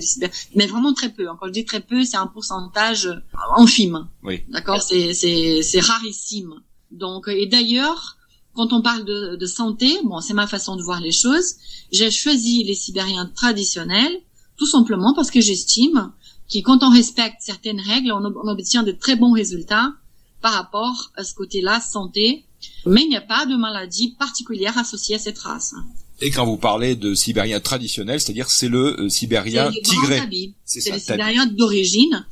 mais 0.55 0.67
vraiment 0.67 0.93
très 0.93 1.07
peu. 1.07 1.25
Quand 1.39 1.47
je 1.47 1.51
dis 1.51 1.63
très 1.63 1.79
peu, 1.79 2.03
c'est 2.03 2.17
un 2.17 2.27
pourcentage 2.27 3.09
infime. 3.55 4.09
Oui. 4.23 4.43
D'accord, 4.49 4.81
c'est 4.81 5.13
c'est 5.13 5.61
c'est 5.61 5.79
rarissime. 5.79 6.53
Donc 6.91 7.29
et 7.29 7.45
d'ailleurs, 7.45 8.17
quand 8.53 8.73
on 8.73 8.81
parle 8.81 9.05
de, 9.05 9.37
de 9.37 9.45
santé, 9.45 9.87
bon, 10.03 10.19
c'est 10.19 10.33
ma 10.33 10.47
façon 10.47 10.75
de 10.75 10.83
voir 10.83 10.99
les 10.99 11.13
choses. 11.13 11.55
J'ai 11.93 12.11
choisi 12.11 12.65
les 12.65 12.75
Sibériens 12.75 13.31
traditionnels 13.33 14.17
tout 14.57 14.67
simplement 14.67 15.13
parce 15.13 15.31
que 15.31 15.39
j'estime 15.39 16.11
que 16.51 16.59
quand 16.59 16.83
on 16.83 16.89
respecte 16.89 17.37
certaines 17.39 17.79
règles, 17.79 18.11
on, 18.11 18.21
on 18.25 18.47
obtient 18.49 18.83
de 18.83 18.91
très 18.91 19.15
bons 19.15 19.31
résultats 19.31 19.93
par 20.41 20.51
rapport 20.51 21.11
à 21.15 21.23
ce 21.23 21.33
côté-là 21.33 21.79
santé 21.79 22.43
mais 22.85 23.01
il 23.03 23.09
n'y 23.09 23.17
a 23.17 23.21
pas 23.21 23.45
de 23.45 23.55
maladie 23.55 24.15
particulière 24.17 24.77
associée 24.77 25.15
à 25.15 25.19
cette 25.19 25.39
race. 25.39 25.73
Et 26.21 26.31
quand 26.31 26.45
vous 26.45 26.57
parlez 26.57 26.95
de 26.95 27.13
sibérien 27.13 27.59
traditionnel, 27.59 28.19
c'est-à-dire 28.19 28.49
c'est 28.49 28.67
le 28.67 28.99
euh, 28.99 29.09
sibérien 29.09 29.71
tigré. 29.83 30.21
C'est 30.65 30.91
le 30.91 30.99
sibérien 30.99 31.45
d'origine. 31.45 32.25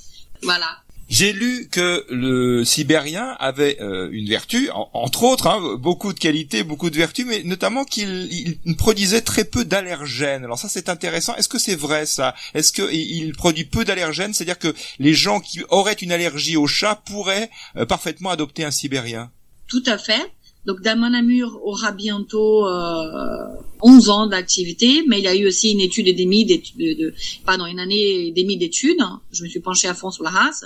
Voilà. 0.43 0.67
J'ai 1.10 1.31
lu 1.31 1.69
que 1.72 2.05
le 2.10 2.65
sibérien 2.65 3.38
avait 3.39 3.77
euh, 3.79 4.10
une 4.12 4.27
vertu, 4.27 4.69
entre 4.74 5.24
autres, 5.24 5.48
hein, 5.48 5.77
beaucoup 5.79 6.12
de 6.12 6.19
qualités, 6.19 6.63
beaucoup 6.63 6.89
de 6.89 6.98
vertus, 6.98 7.25
mais 7.25 7.43
notamment 7.43 7.86
qu'il 7.86 8.57
produisait 8.77 9.22
très 9.22 9.46
peu 9.46 9.63
d'allergènes. 9.63 10.43
Alors 10.43 10.60
ça 10.60 10.67
c'est 10.67 10.89
intéressant. 10.89 11.34
Est-ce 11.36 11.48
que 11.48 11.60
c'est 11.60 11.75
vrai 11.75 12.05
ça? 12.05 12.36
Est-ce 12.53 12.74
qu'il 12.74 13.34
produit 13.38 13.63
peu 13.63 13.86
d'allergènes? 13.86 14.34
C'est-à-dire 14.34 14.60
que 14.60 14.75
les 15.00 15.13
gens 15.13 15.39
qui 15.39 15.62
auraient 15.69 15.93
une 15.93 16.12
allergie 16.12 16.57
au 16.57 16.67
chat 16.67 16.96
pourraient 17.05 17.50
euh, 17.77 17.86
parfaitement 17.86 18.29
adopter 18.29 18.65
un 18.65 18.72
sibérien? 18.72 19.31
Tout 19.67 19.83
à 19.86 19.97
fait. 19.97 20.31
Donc 20.67 20.81
Damon 20.81 21.13
Amur 21.13 21.59
aura 21.63 21.93
bientôt 21.93 22.67
euh, 22.67 23.47
11 23.81 24.09
ans 24.09 24.27
d'activité, 24.27 25.03
mais 25.07 25.19
il 25.19 25.24
y 25.24 25.27
a 25.27 25.36
eu 25.36 25.47
aussi 25.47 25.71
une 25.71 25.79
étude 25.79 26.09
et 26.09 26.13
de, 26.13 27.13
pardon, 27.45 27.65
une 27.65 27.79
année 27.79 28.27
et 28.27 28.31
demie 28.31 28.57
d'études. 28.57 29.01
Je 29.31 29.43
me 29.43 29.50
suis 29.50 29.62
penchée 29.62 29.88
à 29.88 29.93
fond 29.93 30.12
sur 30.12 30.24
la 30.24 30.29
race. 30.29 30.65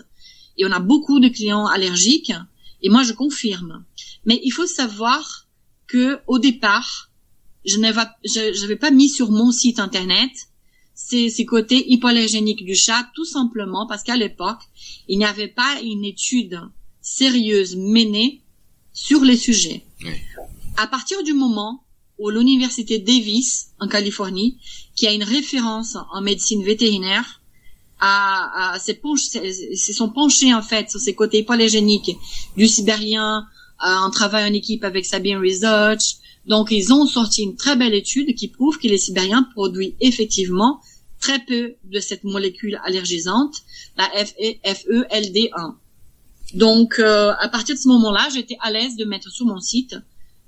Et 0.58 0.65
on 0.65 0.72
a 0.72 0.79
beaucoup 0.79 1.20
de 1.20 1.27
clients 1.27 1.67
allergiques. 1.67 2.34
Et 2.81 2.89
moi, 2.89 3.03
je 3.03 3.13
confirme. 3.13 3.84
Mais 4.25 4.41
il 4.43 4.50
faut 4.50 4.65
savoir 4.65 5.48
que 5.86 6.20
au 6.25 6.39
départ, 6.39 7.12
je 7.63 7.77
n'avais, 7.77 8.75
pas 8.75 8.89
mis 8.89 9.08
sur 9.08 9.29
mon 9.29 9.51
site 9.51 9.79
internet 9.79 10.31
ces, 10.96 11.29
ces 11.29 11.46
côtés 11.46 11.91
hypoallergéniques 11.91 12.65
du 12.65 12.75
chat, 12.75 13.08
tout 13.13 13.25
simplement 13.25 13.86
parce 13.88 14.01
qu'à 14.01 14.15
l'époque, 14.15 14.62
il 15.08 15.20
n'y 15.20 15.25
avait 15.25 15.48
pas 15.48 15.79
une 15.84 16.05
étude 16.05 16.60
sérieuse 17.01 17.75
menée 17.75 18.40
sur 19.08 19.22
les 19.29 19.38
sujets. 19.48 19.79
Oui. 20.03 20.12
À 20.77 20.88
partir 20.88 21.17
du 21.24 21.34
moment 21.34 21.84
où 22.20 22.29
l'université 22.29 23.00
Davis, 23.00 23.50
en 23.79 23.88
Californie, 23.88 24.58
qui 24.96 25.08
a 25.08 25.12
une 25.13 25.24
référence 25.38 25.98
en 26.15 26.22
médecine 26.22 26.63
vétérinaire, 26.63 27.41
s'est 28.86 28.96
penché, 28.96 29.25
s'est- 29.53 29.75
se 29.75 29.93
sont 29.93 30.10
penchés 30.10 30.53
en 30.53 30.62
fait 30.72 30.89
sur 30.91 31.00
ces 31.00 31.13
côtés 31.15 31.39
hypoallergéniques 31.39 32.15
du 32.58 32.67
sibérien 32.67 33.46
euh, 33.84 33.88
en 34.05 34.10
travail 34.12 34.43
en 34.50 34.53
équipe 34.53 34.84
avec 34.84 35.03
Sabine 35.05 35.38
Research. 35.38 36.05
Donc 36.48 36.65
ils 36.72 36.91
ont 36.93 37.05
sorti 37.05 37.43
une 37.43 37.55
très 37.55 37.75
belle 37.75 37.93
étude 37.93 38.36
qui 38.36 38.48
prouve 38.48 38.77
que 38.79 38.88
les 38.88 38.98
sibériens 38.98 39.43
produisent 39.53 39.93
effectivement 40.01 40.81
très 41.20 41.39
peu 41.46 41.75
de 41.93 42.00
cette 42.00 42.24
molécule 42.24 42.79
allergisante, 42.84 43.55
la 43.98 44.08
E, 44.20 44.55
FELD1. 44.79 45.75
Donc 46.53 47.00
euh, 47.00 47.34
à 47.39 47.48
partir 47.50 47.75
de 47.75 47.79
ce 47.79 47.88
moment-là, 47.88 48.27
j'étais 48.34 48.58
à 48.62 48.72
l'aise 48.72 48.96
de 48.96 49.05
mettre 49.05 49.29
sur 49.29 49.46
mon 49.46 49.60
site 49.60 49.96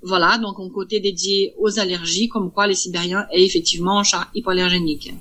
voilà, 0.06 0.36
donc 0.36 0.56
un 0.60 0.68
côté 0.68 1.00
dédié 1.00 1.54
aux 1.58 1.78
allergies, 1.78 2.28
comme 2.28 2.52
quoi 2.52 2.66
les 2.66 2.74
Sibériens 2.74 3.26
est 3.32 3.42
effectivement 3.42 4.00
un 4.00 4.04
chat 4.04 4.28
hypoallergénique. 4.34 5.14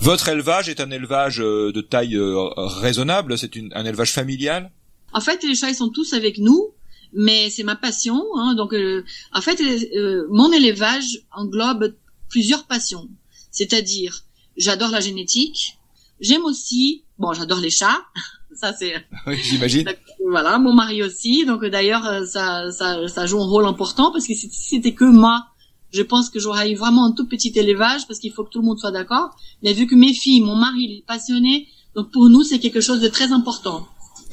Votre 0.00 0.28
élevage 0.28 0.70
est 0.70 0.80
un 0.80 0.90
élevage 0.90 1.40
euh, 1.40 1.70
de 1.70 1.82
taille 1.82 2.16
euh, 2.16 2.48
raisonnable, 2.56 3.36
c'est 3.36 3.50
un 3.74 3.84
élevage 3.84 4.12
familial? 4.12 4.72
En 5.12 5.20
fait, 5.20 5.42
les 5.44 5.54
chats 5.54 5.68
ils 5.68 5.74
sont 5.74 5.90
tous 5.90 6.14
avec 6.14 6.38
nous, 6.38 6.72
mais 7.12 7.50
c'est 7.50 7.62
ma 7.62 7.76
passion. 7.76 8.24
Hein, 8.36 8.54
donc, 8.54 8.72
euh, 8.72 9.04
en 9.32 9.40
fait, 9.40 9.60
euh, 9.60 10.26
mon 10.30 10.50
élevage 10.50 11.20
englobe 11.32 11.94
plusieurs 12.28 12.64
passions. 12.66 13.08
C'est-à-dire, 13.50 14.24
j'adore 14.56 14.90
la 14.90 15.00
génétique. 15.00 15.78
J'aime 16.20 16.44
aussi, 16.44 17.04
bon, 17.18 17.32
j'adore 17.32 17.60
les 17.60 17.70
chats. 17.70 18.02
Ça 18.54 18.72
c'est 18.72 18.94
Oui, 19.26 19.36
j'imagine. 19.42 19.88
voilà, 20.28 20.58
mon 20.58 20.72
mari 20.72 21.02
aussi. 21.02 21.44
Donc 21.44 21.62
euh, 21.62 21.70
d'ailleurs, 21.70 22.06
euh, 22.06 22.24
ça, 22.24 22.70
ça, 22.70 23.08
ça 23.08 23.26
joue 23.26 23.40
un 23.40 23.46
rôle 23.46 23.66
important 23.66 24.12
parce 24.12 24.26
que 24.26 24.34
si 24.34 24.48
c'était 24.50 24.94
que 24.94 25.04
moi, 25.04 25.46
je 25.92 26.02
pense 26.02 26.30
que 26.30 26.40
j'aurais 26.40 26.70
eu 26.72 26.74
vraiment 26.74 27.04
un 27.06 27.12
tout 27.12 27.26
petit 27.26 27.52
élevage 27.54 28.06
parce 28.06 28.18
qu'il 28.18 28.32
faut 28.32 28.44
que 28.44 28.50
tout 28.50 28.60
le 28.60 28.66
monde 28.66 28.78
soit 28.78 28.90
d'accord. 28.90 29.36
Mais 29.62 29.72
vu 29.72 29.86
que 29.86 29.94
mes 29.94 30.12
filles, 30.12 30.40
mon 30.40 30.56
mari, 30.56 30.82
il 30.88 30.98
est 30.98 31.06
passionné, 31.06 31.68
donc 31.94 32.10
pour 32.10 32.28
nous 32.28 32.42
c'est 32.42 32.58
quelque 32.58 32.80
chose 32.80 33.00
de 33.00 33.08
très 33.08 33.32
important. 33.32 33.86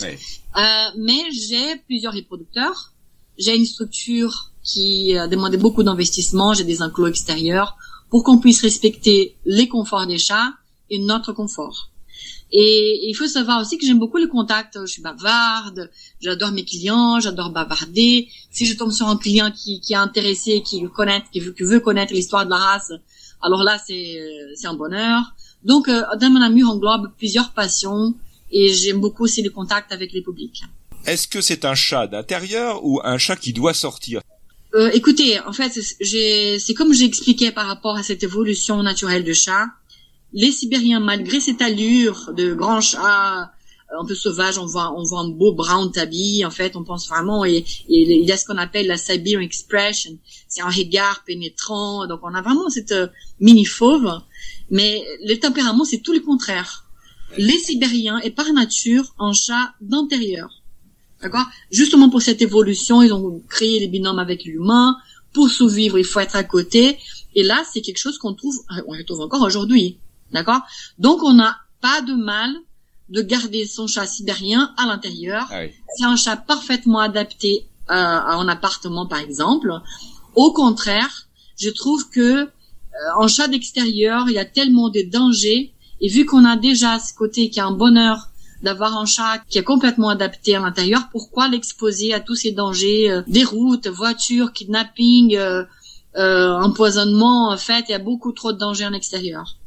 Euh, 0.04 0.62
mais 0.98 1.22
j'ai 1.32 1.75
plusieurs 1.88 2.13
reproducteurs. 2.13 2.94
J'ai 3.38 3.56
une 3.56 3.66
structure 3.66 4.51
qui 4.63 5.16
a 5.18 5.28
demandé 5.28 5.58
beaucoup 5.58 5.84
d'investissement. 5.84 6.54
J'ai 6.54 6.63
des 6.63 6.82
enclos 6.82 7.08
extérieurs 7.08 7.78
pour 8.10 8.24
qu'on 8.24 8.40
puisse 8.40 8.62
respecter 8.62 9.38
les 9.46 9.68
conforts 9.68 10.08
des 10.08 10.18
chats 10.18 10.54
et 10.90 11.00
notre 11.00 11.32
confort. 11.34 11.90
Et 12.54 13.08
il 13.10 13.13
faut 13.16 13.28
savoir 13.28 13.62
aussi 13.62 13.78
que 13.78 13.86
j'aime 13.86 14.00
beaucoup 14.00 14.18
le 14.18 14.28
contact. 14.28 14.78
Je 14.82 14.86
suis 14.86 15.01
bavarde, 15.01 15.90
j'adore 16.22 16.51
mes 16.51 16.66
clients, 16.66 17.20
j'adore 17.20 17.50
bavarder. 17.51 18.28
Si 18.51 18.66
je 18.66 18.75
tombe 18.75 18.92
sur 18.92 19.08
un 19.08 19.18
client 19.18 19.51
qui, 19.51 19.80
qui 19.80 19.94
est 19.94 19.98
intéressé, 19.98 20.62
qui 20.62 20.82
veut 20.82 20.90
connaître, 20.90 21.28
qui 21.32 21.40
veut, 21.40 21.54
qui 21.54 21.63
veut 21.63 21.80
connaître 21.80 22.13
l'histoire 22.13 22.44
de 22.46 22.50
la 22.50 22.58
race, 22.58 22.92
alors 23.42 23.63
là 23.63 23.80
c'est 23.86 24.20
euh, 24.20 24.51
c'est 24.56 24.68
un 24.68 24.74
bonheur. 24.74 25.22
Donc 25.63 25.88
euh, 25.88 26.01
dans 26.20 26.30
mon 26.30 26.42
amur 26.42 26.70
englobe 26.70 27.12
plusieurs 27.18 27.51
passions 27.51 28.13
et 28.51 28.74
j'aime 28.74 29.00
beaucoup 29.00 29.24
aussi 29.24 29.42
le 29.42 29.50
contact 29.50 29.92
avec 29.94 30.12
les 30.12 30.22
publics. 30.22 30.63
Est-ce 31.06 31.28
que 31.28 31.40
c'est 31.42 31.63
un 31.63 31.74
chat 31.74 32.06
d'intérieur 32.08 32.84
ou 32.84 33.00
un 33.04 33.18
chat 33.18 33.36
qui 33.38 33.54
doit 33.54 33.74
sortir? 33.74 34.20
Euh, 34.75 34.90
écoutez, 34.94 35.40
en 35.42 35.51
fait, 35.54 35.70
c'est- 35.70 35.98
j'ai- 36.00 36.60
c'est 36.60 36.74
comme 36.74 36.94
j'ai 36.94 37.06
expliqué 37.06 37.51
par 37.51 37.66
rapport 37.68 37.96
à 37.98 38.04
cette 38.04 38.24
évolution 38.24 38.82
naturelle 38.84 39.24
du 39.24 39.34
chat. 39.34 39.66
Les 40.33 40.51
Sibériens, 40.51 41.00
malgré 41.00 41.39
cette 41.39 41.61
allure 41.61 42.31
de 42.33 42.53
grand 42.53 42.79
chat 42.79 43.41
euh, 43.91 44.00
un 44.00 44.05
peu 44.05 44.15
sauvage, 44.15 44.57
on 44.57 44.65
voit, 44.65 44.93
on 44.95 45.03
voit 45.03 45.19
un 45.19 45.29
beau 45.29 45.53
brown 45.53 45.91
tabby. 45.91 46.45
En 46.45 46.51
fait, 46.51 46.75
on 46.75 46.83
pense 46.83 47.09
vraiment 47.09 47.43
et, 47.43 47.57
et 47.57 47.65
il 47.89 48.25
y 48.25 48.31
a 48.31 48.38
ce 48.38 48.45
qu'on 48.45 48.57
appelle 48.57 48.88
la 48.88 48.97
Siberian 48.97 49.41
expression. 49.41 50.17
C'est 50.47 50.61
un 50.61 50.69
regard 50.69 51.23
pénétrant. 51.25 52.07
Donc, 52.07 52.21
on 52.23 52.33
a 52.33 52.41
vraiment 52.41 52.69
cette 52.69 52.93
euh, 52.93 53.07
mini 53.39 53.65
fauve. 53.65 54.09
Mais 54.69 55.03
le 55.25 55.35
tempérament, 55.35 55.83
c'est 55.83 56.00
tout 56.00 56.13
le 56.13 56.21
contraire. 56.21 56.85
Les 57.38 57.57
Sibériens 57.57 58.19
est 58.19 58.31
par 58.31 58.51
nature 58.53 59.13
un 59.19 59.33
chat 59.33 59.73
d'intérieur. 59.81 60.50
D'accord? 61.21 61.45
Justement 61.71 62.09
pour 62.09 62.21
cette 62.21 62.41
évolution, 62.41 63.01
ils 63.01 63.13
ont 63.13 63.41
créé 63.50 63.79
les 63.79 63.88
binômes 63.88 64.19
avec 64.19 64.45
l'humain. 64.45 64.97
Pour 65.33 65.50
survivre, 65.50 65.97
il 65.97 66.05
faut 66.05 66.19
être 66.19 66.35
à 66.35 66.43
côté. 66.43 66.97
Et 67.35 67.43
là, 67.43 67.63
c'est 67.71 67.81
quelque 67.81 68.00
chose 68.00 68.17
qu'on 68.17 68.33
trouve, 68.33 68.55
on 68.88 68.91
retrouve 68.91 69.21
encore 69.21 69.41
aujourd'hui. 69.41 69.97
D'accord? 70.31 70.61
Donc, 71.00 71.23
on 71.23 71.33
n'a 71.33 71.57
pas 71.81 72.01
de 72.01 72.13
mal 72.13 72.53
de 73.09 73.21
garder 73.21 73.65
son 73.65 73.88
chat 73.88 74.05
sibérien 74.05 74.73
à 74.77 74.85
l'intérieur. 74.85 75.47
Ah 75.51 75.61
oui. 75.61 75.71
C'est 75.97 76.05
un 76.05 76.15
chat 76.15 76.38
parfaitement 76.38 77.00
adapté 77.00 77.65
euh, 77.89 77.93
à 77.93 78.35
un 78.35 78.47
appartement, 78.47 79.05
par 79.05 79.19
exemple. 79.19 79.71
Au 80.35 80.53
contraire, 80.53 81.27
je 81.59 81.69
trouve 81.69 82.09
que 82.09 82.43
euh, 82.43 82.47
en 83.17 83.27
chat 83.27 83.47
d'extérieur, 83.47 84.25
il 84.27 84.33
y 84.33 84.39
a 84.39 84.45
tellement 84.45 84.89
de 84.89 85.01
dangers. 85.01 85.73
Et 86.00 86.07
vu 86.07 86.25
qu'on 86.25 86.45
a 86.45 86.55
déjà 86.55 87.00
ce 87.00 87.13
côté 87.13 87.50
qui 87.50 87.59
est 87.59 87.63
un 87.63 87.71
bonheur 87.71 88.31
d'avoir 88.63 88.97
un 88.97 89.05
chat 89.05 89.39
qui 89.50 89.57
est 89.57 89.63
complètement 89.63 90.09
adapté 90.09 90.55
à 90.55 90.59
l'intérieur, 90.59 91.09
pourquoi 91.11 91.47
l'exposer 91.47 92.13
à 92.13 92.19
tous 92.19 92.35
ces 92.35 92.51
dangers 92.51 93.11
euh, 93.11 93.21
des 93.27 93.43
routes, 93.43 93.88
voitures, 93.88 94.53
kidnapping, 94.53 95.35
euh, 95.35 95.63
euh, 96.17 96.59
empoisonnement 96.61 97.50
En 97.51 97.57
fait, 97.57 97.85
il 97.88 97.91
y 97.91 97.95
a 97.95 98.00
beaucoup 98.00 98.31
trop 98.31 98.51
de 98.51 98.57
dangers 98.57 98.85
en 98.85 98.93
extérieur. 98.93 99.57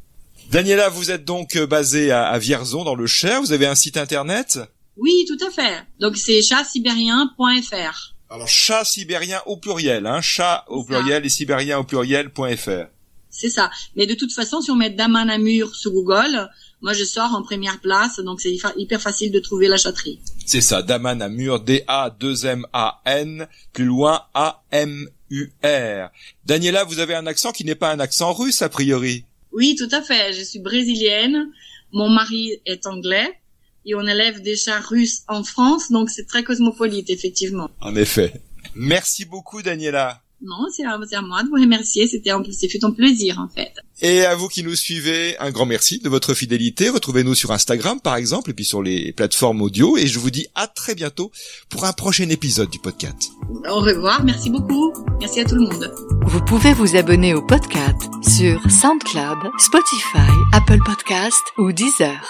Daniela, 0.55 0.89
vous 0.89 1.11
êtes 1.11 1.25
donc 1.25 1.57
euh, 1.57 1.67
basée 1.67 2.13
à, 2.13 2.29
à 2.29 2.39
Vierzon 2.39 2.85
dans 2.85 2.95
le 2.95 3.09
Cher. 3.09 3.41
Vous 3.41 3.51
avez 3.51 3.67
un 3.67 3.75
site 3.75 3.97
internet? 3.97 4.61
Oui, 4.97 5.25
tout 5.27 5.45
à 5.45 5.51
fait. 5.51 5.83
Donc 5.99 6.17
c'est 6.17 6.41
chatsibérien.fr. 6.43 8.15
Alors 8.31 8.47
chat 8.47 8.85
sibérien 8.85 9.43
au 9.47 9.57
pluriel, 9.57 10.07
hein, 10.07 10.21
chat 10.21 10.65
au 10.69 10.83
ça. 10.83 10.87
pluriel 10.87 11.27
et 11.27 11.29
sibérien 11.29 11.81
au 11.81 11.83
pluriel.fr. 11.85 12.87
C'est 13.31 13.49
ça. 13.49 13.69
Mais 13.97 14.07
de 14.07 14.15
toute 14.15 14.33
façon, 14.33 14.61
si 14.61 14.71
on 14.71 14.77
met 14.77 14.91
Daman 14.91 15.29
Amur 15.29 15.75
sur 15.75 15.91
Google, 15.91 16.49
moi 16.83 16.93
je 16.93 17.03
sors 17.03 17.35
en 17.35 17.43
première 17.43 17.81
place, 17.81 18.21
donc 18.21 18.41
c'est 18.41 18.53
hyper- 18.77 19.01
facile 19.01 19.33
de 19.33 19.41
trouver 19.41 19.67
la 19.67 19.77
chatterie. 19.77 20.21
C'est 20.47 20.61
ça, 20.61 20.83
Daman 20.83 21.21
Amur, 21.21 21.59
D-A-2-M-A-N, 21.65 23.49
plus 23.73 23.87
loin 23.87 24.23
A-M-U-R. 24.35 26.11
Daniela, 26.47 26.85
vous 26.85 27.01
avez 27.01 27.17
un 27.17 27.27
accent 27.27 27.51
qui 27.51 27.65
n'est 27.65 27.75
pas 27.75 27.91
un 27.91 27.99
accent 27.99 28.33
russe 28.33 28.63
a 28.63 28.69
priori? 28.69 29.25
Oui, 29.55 29.77
tout 29.77 29.89
à 29.93 30.03
fait. 30.03 30.33
Je 30.33 30.43
suis 30.43 30.59
brésilienne. 30.59 31.51
Mon 31.93 32.09
mari 32.09 32.61
est 32.67 32.87
anglais. 32.87 33.33
Et 33.87 33.95
on 33.95 34.07
élève 34.07 34.41
des 34.41 34.57
chats 34.57 34.81
russes 34.81 35.23
en 35.29 35.45
France, 35.45 35.93
donc 35.93 36.09
c'est 36.09 36.27
très 36.27 36.43
cosmopolite, 36.43 37.11
effectivement. 37.11 37.69
En 37.81 37.95
effet. 37.97 38.33
Merci 38.75 39.27
beaucoup 39.27 39.61
Daniela. 39.61 40.23
Non, 40.45 40.67
c'est 40.71 40.85
à, 40.85 41.23
moi 41.23 41.43
de 41.43 41.49
vous 41.49 41.61
remercier. 41.61 42.07
C'était 42.07 42.31
un, 42.31 42.43
c'est 42.51 42.69
fait 42.69 42.85
un 42.85 42.91
plaisir, 42.91 43.39
en 43.39 43.49
fait. 43.49 43.73
Et 44.03 44.25
à 44.25 44.35
vous 44.35 44.49
qui 44.49 44.63
nous 44.63 44.75
suivez, 44.75 45.39
un 45.39 45.51
grand 45.51 45.67
merci 45.67 46.01
de 46.01 46.09
votre 46.09 46.35
fidélité. 46.35 46.89
Retrouvez-nous 46.89 47.35
sur 47.35 47.53
Instagram 47.53 48.01
par 48.01 48.17
exemple 48.17 48.51
et 48.51 48.53
puis 48.53 48.65
sur 48.65 48.83
les 48.83 49.13
plateformes 49.13 49.63
audio 49.63 49.97
et 49.97 50.07
je 50.07 50.19
vous 50.19 50.31
dis 50.31 50.47
à 50.55 50.67
très 50.67 50.95
bientôt 50.95 51.31
pour 51.69 51.85
un 51.85 51.93
prochain 51.93 52.29
épisode 52.29 52.71
du 52.71 52.79
podcast. 52.81 53.31
Au 53.69 53.81
revoir. 53.81 54.25
Merci 54.25 54.51
beaucoup. 54.51 54.93
Merci 55.21 55.41
à 55.41 55.45
tout 55.45 55.55
le 55.55 55.63
monde. 55.63 55.95
Vous 56.27 56.45
pouvez 56.45 56.73
vous 56.73 56.97
abonner 56.97 57.35
au 57.35 57.43
podcast 57.43 58.03
sur 58.23 58.61
SoundCloud, 58.71 59.39
Spotify, 59.59 60.31
Apple 60.53 60.81
Podcast 60.85 61.43
ou 61.59 61.73
Deezer. 61.73 62.21